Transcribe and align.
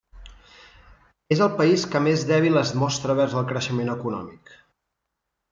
És 1.35 1.43
el 1.47 1.51
país 1.59 1.83
que 1.91 2.01
més 2.05 2.23
dèbil 2.31 2.57
es 2.63 2.73
mostra 2.85 3.17
vers 3.21 3.37
el 3.43 3.47
creixement 3.53 3.95
econòmic. 3.99 4.53